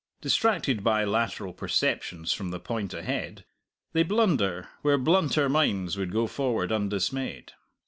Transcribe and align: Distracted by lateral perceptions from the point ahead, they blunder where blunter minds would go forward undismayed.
Distracted 0.19 0.83
by 0.83 1.03
lateral 1.05 1.53
perceptions 1.53 2.33
from 2.33 2.49
the 2.49 2.59
point 2.59 2.91
ahead, 2.91 3.45
they 3.93 4.01
blunder 4.01 4.67
where 4.81 4.97
blunter 4.97 5.47
minds 5.47 5.95
would 5.95 6.11
go 6.11 6.25
forward 6.25 6.71
undismayed. 6.71 7.51